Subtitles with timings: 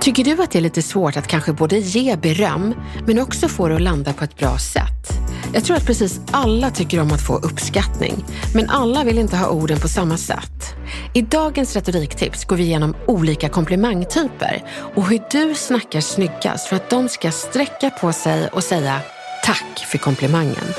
[0.00, 2.74] Tycker du att det är lite svårt att kanske både ge beröm,
[3.06, 5.12] men också få det att landa på ett bra sätt?
[5.52, 9.48] Jag tror att precis alla tycker om att få uppskattning, men alla vill inte ha
[9.48, 10.74] orden på samma sätt.
[11.14, 14.62] I dagens retoriktips går vi igenom olika komplimangtyper
[14.94, 19.00] och hur du snackar snyggast för att de ska sträcka på sig och säga
[19.44, 20.74] tack för komplimangen.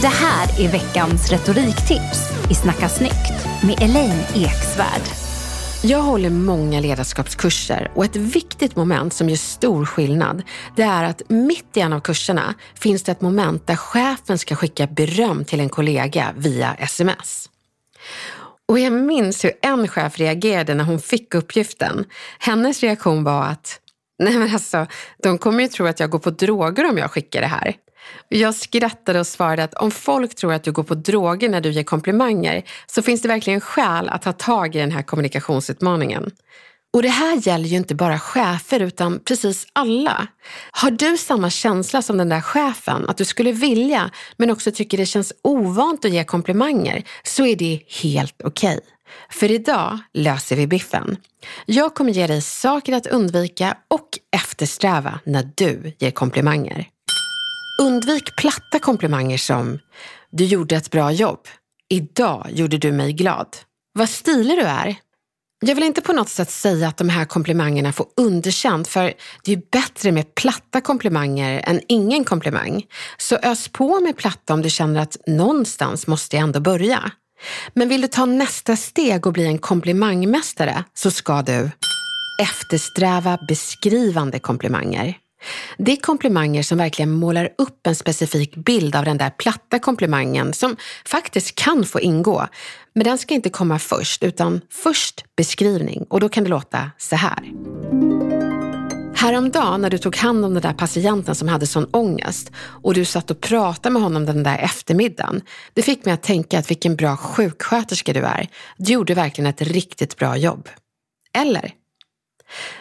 [0.00, 5.27] Det här är veckans retoriktips i Snacka snyggt med Elaine Eksvärd.
[5.82, 10.42] Jag håller många ledarskapskurser och ett viktigt moment som gör stor skillnad
[10.76, 14.56] det är att mitt i en av kurserna finns det ett moment där chefen ska
[14.56, 17.50] skicka beröm till en kollega via sms.
[18.68, 22.04] Och jag minns hur en chef reagerade när hon fick uppgiften.
[22.38, 23.80] Hennes reaktion var att
[24.18, 24.86] Nej men alltså,
[25.22, 27.74] de kommer ju tro att jag går på droger om jag skickar det här.
[28.28, 31.70] Jag skrattade och svarade att om folk tror att du går på droger när du
[31.70, 36.30] ger komplimanger så finns det verkligen skäl att ta tag i den här kommunikationsutmaningen.
[36.92, 40.26] Och det här gäller ju inte bara chefer utan precis alla.
[40.70, 44.98] Har du samma känsla som den där chefen, att du skulle vilja men också tycker
[44.98, 48.80] det känns ovant att ge komplimanger, så är det helt okej.
[49.30, 51.16] För idag löser vi biffen.
[51.66, 56.88] Jag kommer ge dig saker att undvika och eftersträva när du ger komplimanger.
[57.82, 59.78] Undvik platta komplimanger som
[60.30, 61.40] “Du gjorde ett bra jobb”,
[61.88, 63.56] “Idag gjorde du mig glad”,
[63.92, 64.96] “Vad stilig du är”.
[65.60, 69.12] Jag vill inte på något sätt säga att de här komplimangerna får underkänt för
[69.44, 72.84] det är bättre med platta komplimanger än ingen komplimang.
[73.18, 77.12] Så ös på med platta om du känner att någonstans måste jag ändå börja.
[77.74, 81.70] Men vill du ta nästa steg och bli en komplimangmästare så ska du
[82.42, 85.18] eftersträva beskrivande komplimanger.
[85.78, 90.52] Det är komplimanger som verkligen målar upp en specifik bild av den där platta komplimangen
[90.52, 92.46] som faktiskt kan få ingå.
[92.94, 97.16] Men den ska inte komma först, utan först beskrivning och då kan det låta så
[97.16, 97.52] här.
[99.14, 103.04] Häromdagen när du tog hand om den där patienten som hade sån ångest och du
[103.04, 105.40] satt och pratade med honom den där eftermiddagen.
[105.74, 108.48] Det fick mig att tänka att vilken bra sjuksköterska du är.
[108.76, 110.68] Du gjorde verkligen ett riktigt bra jobb.
[111.34, 111.72] Eller?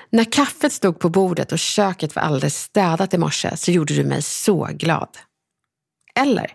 [0.09, 4.03] När kaffet stod på bordet och köket var alldeles städat i morse så gjorde du
[4.03, 5.09] mig så glad.
[6.15, 6.51] Eller?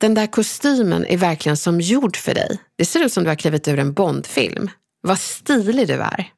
[0.00, 2.58] Den där kostymen är verkligen som gjord för dig.
[2.76, 4.70] Det ser ut som du har klivit ur en Bondfilm.
[5.00, 6.32] Vad stilig du är.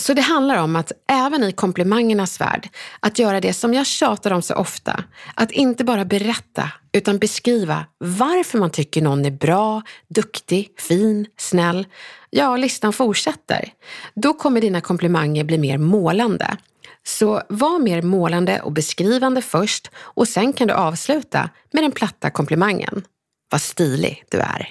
[0.00, 2.68] Så det handlar om att även i komplimangernas värld,
[3.00, 5.04] att göra det som jag tjatar om så ofta.
[5.34, 11.86] Att inte bara berätta, utan beskriva varför man tycker någon är bra, duktig, fin, snäll.
[12.30, 13.72] Ja, listan fortsätter.
[14.14, 16.56] Då kommer dina komplimanger bli mer målande.
[17.02, 22.30] Så var mer målande och beskrivande först och sen kan du avsluta med den platta
[22.30, 23.04] komplimangen.
[23.50, 24.68] Vad stilig du är.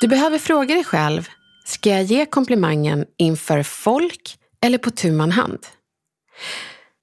[0.00, 1.28] Du behöver fråga dig själv,
[1.68, 5.66] ska jag ge komplimangen inför folk eller på tu man hand?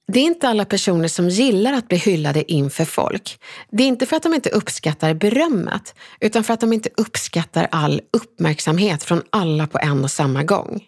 [0.08, 3.40] Det är inte alla personer som gillar att bli hyllade inför folk.
[3.72, 7.68] Det är inte för att de inte uppskattar berömmet, utan för att de inte uppskattar
[7.72, 10.84] all uppmärksamhet från alla på en och samma gång.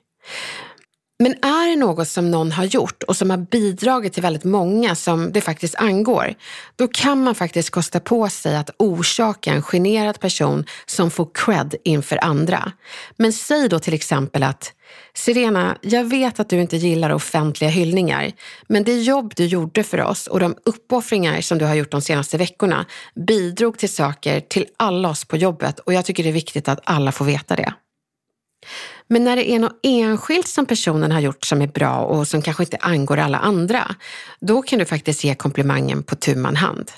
[1.20, 4.96] Men är det något som någon har gjort och som har bidragit till väldigt många
[4.96, 6.36] som det faktiskt angår,
[6.76, 11.76] då kan man faktiskt kosta på sig att orsaka en generad person som får cred
[11.84, 12.72] inför andra.
[13.16, 14.74] Men säg då till exempel att
[15.14, 18.32] Sirena, jag vet att du inte gillar offentliga hyllningar,
[18.68, 22.02] men det jobb du gjorde för oss och de uppoffringar som du har gjort de
[22.02, 22.86] senaste veckorna
[23.28, 26.80] bidrog till saker till alla oss på jobbet och jag tycker det är viktigt att
[26.84, 27.74] alla får veta det.
[29.08, 32.42] Men när det är något enskilt som personen har gjort som är bra och som
[32.42, 33.96] kanske inte angår alla andra,
[34.40, 36.92] då kan du faktiskt ge komplimangen på tu man hand.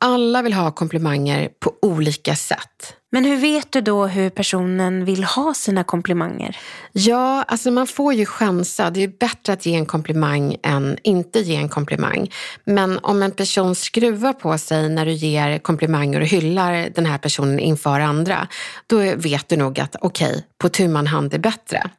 [0.00, 2.96] Alla vill ha komplimanger på olika sätt.
[3.14, 6.56] Men hur vet du då hur personen vill ha sina komplimanger?
[6.92, 8.90] Ja, alltså man får ju chansa.
[8.90, 12.30] Det är bättre att ge en komplimang än inte ge en komplimang.
[12.64, 17.18] Men om en person skruvar på sig när du ger komplimanger och hyllar den här
[17.18, 18.48] personen inför andra,
[18.86, 21.90] då vet du nog att okej, okay, på tu man hand är bättre.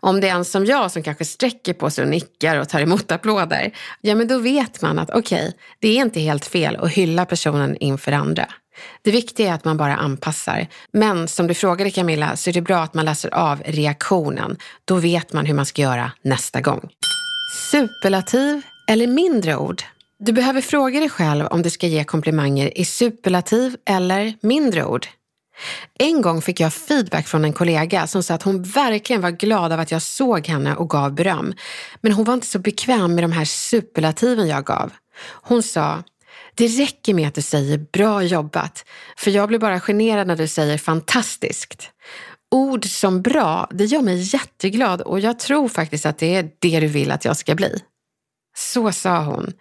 [0.00, 2.80] Om det är en som jag som kanske sträcker på sig och nickar och tar
[2.80, 6.76] emot applåder, ja men då vet man att okej, okay, det är inte helt fel
[6.76, 8.46] att hylla personen inför andra.
[9.02, 10.66] Det viktiga är att man bara anpassar.
[10.92, 14.56] Men som du frågade Camilla så är det bra att man läser av reaktionen.
[14.84, 16.88] Då vet man hur man ska göra nästa gång.
[17.70, 19.82] Superlativ eller mindre ord?
[20.18, 25.06] Du behöver fråga dig själv om du ska ge komplimanger i superlativ eller mindre ord.
[25.98, 29.72] En gång fick jag feedback från en kollega som sa att hon verkligen var glad
[29.72, 31.54] av att jag såg henne och gav beröm.
[32.00, 34.92] Men hon var inte så bekväm med de här superlativen jag gav.
[35.42, 36.02] Hon sa,
[36.56, 38.84] det räcker med att du säger bra jobbat,
[39.16, 41.90] för jag blir bara generad när du säger fantastiskt.
[42.50, 46.80] Ord som bra, det gör mig jätteglad och jag tror faktiskt att det är det
[46.80, 47.82] du vill att jag ska bli.
[48.56, 49.52] Så sa hon.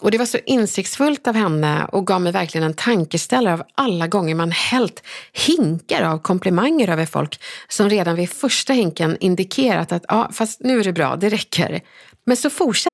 [0.00, 4.06] Och det var så insiktsfullt av henne och gav mig verkligen en tankeställare av alla
[4.06, 5.02] gånger man helt
[5.32, 10.80] hinkar av komplimanger över folk som redan vid första hinken indikerat att ja, fast nu
[10.80, 11.80] är det bra, det räcker.
[12.26, 12.93] Men så fortsätter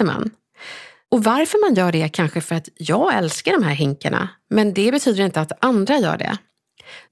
[0.00, 0.30] Man.
[1.10, 4.92] Och varför man gör det kanske för att jag älskar de här hinkarna, men det
[4.92, 6.38] betyder inte att andra gör det.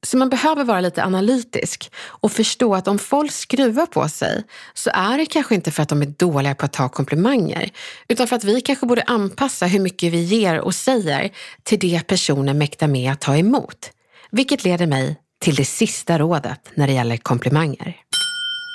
[0.02, 4.44] Så man behöver vara lite analytisk och förstå att om folk skruvar på sig
[4.74, 7.70] så är det kanske inte för att de är dåliga på att ta komplimanger,
[8.08, 11.30] utan för att vi kanske borde anpassa hur mycket vi ger och säger
[11.62, 13.90] till det personen mäktar med att ta emot.
[14.30, 17.96] Vilket leder mig till det sista rådet när det gäller komplimanger.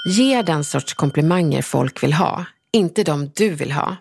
[0.07, 2.45] Ge den sorts komplimanger folk vill ha,
[2.75, 3.95] inte de du vill ha.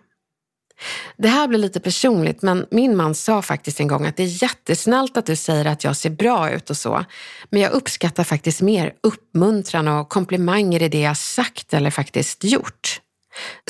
[1.16, 4.42] Det här blir lite personligt, men min man sa faktiskt en gång att det är
[4.42, 7.04] jättesnällt att du säger att jag ser bra ut och så,
[7.50, 13.00] men jag uppskattar faktiskt mer uppmuntran och komplimanger i det jag sagt eller faktiskt gjort.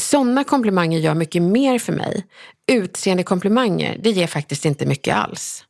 [0.01, 2.27] Sådana komplimanger gör mycket mer för mig.
[2.73, 5.65] Utseende komplimanger, det ger faktiskt inte mycket alls.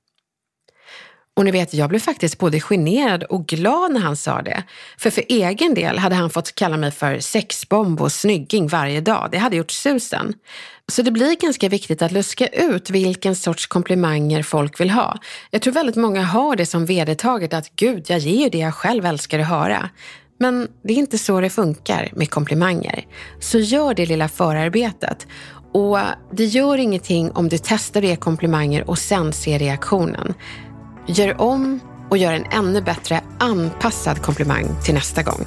[1.36, 4.62] Och ni vet, jag blev faktiskt både generad och glad när han sa det.
[4.98, 9.28] För för egen del hade han fått kalla mig för sexbomb och snygging varje dag.
[9.32, 10.34] Det hade gjort susen.
[10.92, 15.18] Så det blir ganska viktigt att luska ut vilken sorts komplimanger folk vill ha.
[15.50, 18.74] Jag tror väldigt många har det som vedertaget att gud, jag ger ju det jag
[18.74, 19.88] själv älskar att höra.
[20.38, 23.06] Men det är inte så det funkar med komplimanger.
[23.40, 25.26] Så gör det lilla förarbetet.
[25.72, 25.98] Och
[26.32, 30.34] det gör ingenting om du testar att ge komplimanger och sen ser reaktionen.
[31.08, 31.80] Gör om
[32.10, 35.44] och gör en ännu bättre anpassad komplimang till nästa gång.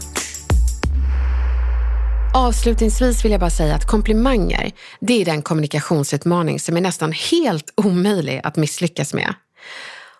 [2.35, 7.73] Avslutningsvis vill jag bara säga att komplimanger, det är den kommunikationsutmaning som är nästan helt
[7.75, 9.33] omöjlig att misslyckas med.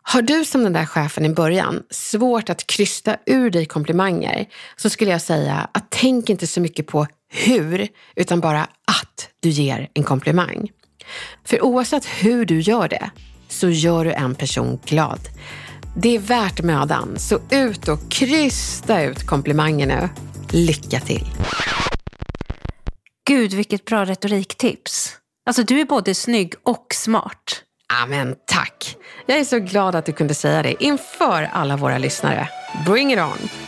[0.01, 4.45] Har du som den där chefen i början svårt att krysta ur dig komplimanger
[4.75, 9.49] så skulle jag säga att tänk inte så mycket på hur, utan bara att du
[9.49, 10.69] ger en komplimang.
[11.45, 13.11] För oavsett hur du gör det
[13.47, 15.19] så gör du en person glad.
[15.95, 20.09] Det är värt mödan, så ut och krysta ut komplimanger nu.
[20.51, 21.27] Lycka till!
[23.27, 25.17] Gud, vilket bra retoriktips.
[25.45, 27.63] Alltså, du är både snygg och smart.
[28.03, 28.95] Amen, tack.
[29.25, 32.49] Jag är så glad att du kunde säga det inför alla våra lyssnare.
[32.85, 33.66] Bring it on!